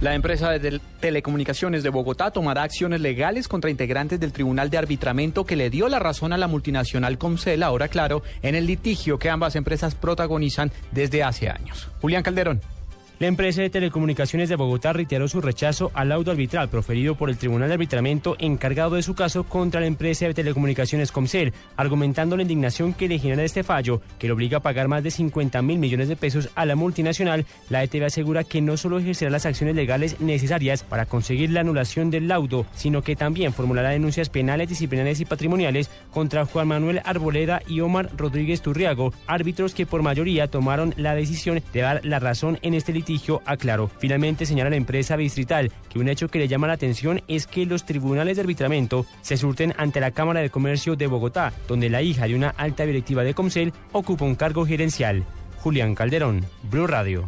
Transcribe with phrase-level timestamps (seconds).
[0.00, 5.44] La empresa de telecomunicaciones de Bogotá tomará acciones legales contra integrantes del Tribunal de Arbitramiento
[5.44, 9.28] que le dio la razón a la multinacional Comcel, ahora claro, en el litigio que
[9.28, 11.88] ambas empresas protagonizan desde hace años.
[12.00, 12.60] Julián Calderón.
[13.20, 17.36] La empresa de telecomunicaciones de Bogotá reiteró su rechazo al laudo arbitral proferido por el
[17.36, 22.42] Tribunal de Arbitramiento encargado de su caso contra la empresa de telecomunicaciones Comcel, argumentando la
[22.42, 25.80] indignación que le genera este fallo, que le obliga a pagar más de 50 mil
[25.80, 27.44] millones de pesos a la multinacional.
[27.70, 32.10] La ETV asegura que no solo ejercerá las acciones legales necesarias para conseguir la anulación
[32.10, 37.62] del laudo, sino que también formulará denuncias penales, disciplinarias y patrimoniales contra Juan Manuel Arboleda
[37.66, 42.60] y Omar Rodríguez Turriago, árbitros que por mayoría tomaron la decisión de dar la razón
[42.62, 42.92] en este
[43.44, 43.90] aclaró.
[43.98, 47.66] Finalmente señala la empresa distrital que un hecho que le llama la atención es que
[47.66, 52.02] los tribunales de arbitramiento se surten ante la Cámara de Comercio de Bogotá, donde la
[52.02, 55.24] hija de una alta directiva de Comcel ocupa un cargo gerencial.
[55.60, 57.24] Julián Calderón, Blue Radio.